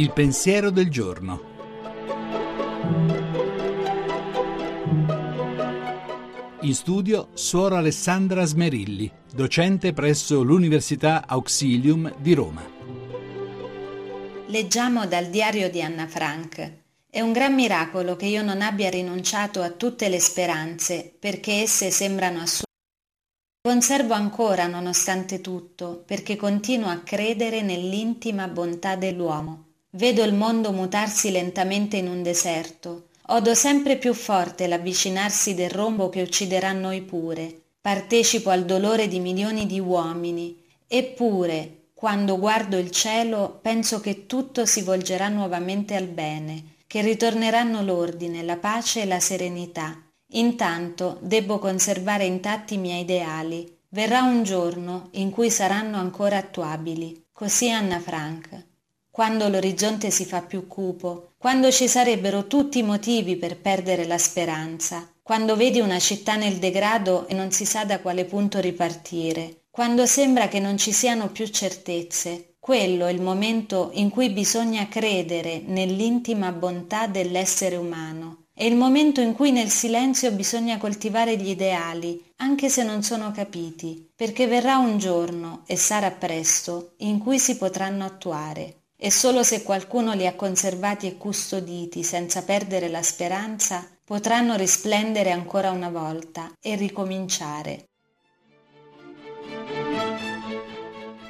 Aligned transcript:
Il 0.00 0.12
pensiero 0.12 0.70
del 0.70 0.88
giorno. 0.88 1.42
In 6.62 6.74
studio 6.74 7.28
Suora 7.34 7.76
Alessandra 7.76 8.46
Smerilli, 8.46 9.12
docente 9.30 9.92
presso 9.92 10.42
l'Università 10.42 11.26
Auxilium 11.26 12.14
di 12.16 12.32
Roma. 12.32 12.66
Leggiamo 14.46 15.06
dal 15.06 15.26
diario 15.26 15.68
di 15.68 15.82
Anna 15.82 16.06
Frank. 16.06 16.72
È 17.10 17.20
un 17.20 17.32
gran 17.32 17.54
miracolo 17.54 18.16
che 18.16 18.24
io 18.24 18.42
non 18.42 18.62
abbia 18.62 18.88
rinunciato 18.88 19.60
a 19.60 19.68
tutte 19.68 20.08
le 20.08 20.18
speranze, 20.18 21.14
perché 21.18 21.60
esse 21.60 21.90
sembrano 21.90 22.40
assurde. 22.40 22.64
Conservo 23.60 24.14
ancora, 24.14 24.66
nonostante 24.66 25.42
tutto, 25.42 26.02
perché 26.06 26.36
continuo 26.36 26.88
a 26.88 27.00
credere 27.00 27.60
nell'intima 27.60 28.48
bontà 28.48 28.96
dell'uomo. 28.96 29.64
Vedo 29.90 30.22
il 30.22 30.34
mondo 30.34 30.72
mutarsi 30.72 31.30
lentamente 31.30 31.96
in 31.96 32.08
un 32.08 32.22
deserto. 32.22 33.08
Odo 33.26 33.54
sempre 33.54 33.96
più 33.96 34.14
forte 34.14 34.66
l'avvicinarsi 34.66 35.54
del 35.54 35.70
rombo 35.70 36.08
che 36.08 36.22
ucciderà 36.22 36.72
noi 36.72 37.02
pure. 37.02 37.60
Partecipo 37.80 38.50
al 38.50 38.64
dolore 38.64 39.08
di 39.08 39.20
milioni 39.20 39.66
di 39.66 39.80
uomini. 39.80 40.62
Eppure, 40.86 41.88
quando 41.94 42.38
guardo 42.38 42.76
il 42.76 42.90
cielo, 42.90 43.58
penso 43.62 44.00
che 44.00 44.26
tutto 44.26 44.66
si 44.66 44.82
volgerà 44.82 45.28
nuovamente 45.28 45.94
al 45.94 46.06
bene, 46.06 46.76
che 46.86 47.00
ritorneranno 47.00 47.82
l'ordine, 47.82 48.42
la 48.42 48.56
pace 48.56 49.02
e 49.02 49.06
la 49.06 49.20
serenità 49.20 50.04
Intanto 50.32 51.18
debbo 51.22 51.58
conservare 51.58 52.24
intatti 52.24 52.74
i 52.74 52.78
miei 52.78 53.00
ideali. 53.00 53.78
Verrà 53.88 54.22
un 54.22 54.44
giorno 54.44 55.08
in 55.12 55.30
cui 55.30 55.50
saranno 55.50 55.96
ancora 55.96 56.36
attuabili. 56.36 57.24
Così 57.32 57.68
Anna 57.70 57.98
Frank. 57.98 58.68
Quando 59.20 59.50
l'orizzonte 59.50 60.10
si 60.10 60.24
fa 60.24 60.40
più 60.40 60.66
cupo, 60.66 61.32
quando 61.36 61.70
ci 61.70 61.88
sarebbero 61.88 62.46
tutti 62.46 62.78
i 62.78 62.82
motivi 62.82 63.36
per 63.36 63.58
perdere 63.58 64.06
la 64.06 64.16
speranza, 64.16 65.06
quando 65.22 65.56
vedi 65.56 65.78
una 65.78 65.98
città 65.98 66.36
nel 66.36 66.54
degrado 66.54 67.28
e 67.28 67.34
non 67.34 67.50
si 67.50 67.66
sa 67.66 67.84
da 67.84 68.00
quale 68.00 68.24
punto 68.24 68.60
ripartire, 68.60 69.64
quando 69.70 70.06
sembra 70.06 70.48
che 70.48 70.58
non 70.58 70.78
ci 70.78 70.92
siano 70.92 71.28
più 71.28 71.46
certezze, 71.48 72.54
quello 72.58 73.04
è 73.04 73.12
il 73.12 73.20
momento 73.20 73.90
in 73.92 74.08
cui 74.08 74.30
bisogna 74.30 74.88
credere 74.88 75.60
nell'intima 75.66 76.50
bontà 76.50 77.06
dell'essere 77.06 77.76
umano 77.76 78.46
è 78.60 78.64
il 78.64 78.76
momento 78.76 79.22
in 79.22 79.32
cui 79.32 79.52
nel 79.52 79.70
silenzio 79.70 80.32
bisogna 80.32 80.76
coltivare 80.76 81.34
gli 81.38 81.48
ideali, 81.48 82.22
anche 82.36 82.68
se 82.68 82.82
non 82.82 83.02
sono 83.02 83.30
capiti, 83.30 84.10
perché 84.14 84.46
verrà 84.46 84.76
un 84.76 84.98
giorno, 84.98 85.62
e 85.66 85.76
sarà 85.76 86.10
presto, 86.10 86.92
in 86.98 87.20
cui 87.20 87.38
si 87.38 87.56
potranno 87.56 88.04
attuare. 88.04 88.79
E 89.02 89.10
solo 89.10 89.42
se 89.42 89.62
qualcuno 89.62 90.12
li 90.12 90.26
ha 90.26 90.34
conservati 90.34 91.06
e 91.06 91.16
custoditi 91.16 92.02
senza 92.02 92.42
perdere 92.42 92.90
la 92.90 93.02
speranza, 93.02 93.88
potranno 94.04 94.56
risplendere 94.56 95.30
ancora 95.30 95.70
una 95.70 95.88
volta 95.88 96.52
e 96.60 96.76
ricominciare. 96.76 97.86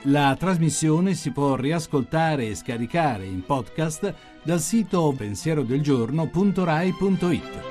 La 0.05 0.35
trasmissione 0.37 1.15
si 1.15 1.31
può 1.31 1.55
riascoltare 1.55 2.49
e 2.49 2.57
scaricare 2.57 3.27
in 3.27 3.45
podcast 3.45 4.15
dal 4.43 4.61
sito 4.61 5.15
pensierodelgiorno.rai.it. 5.17 7.70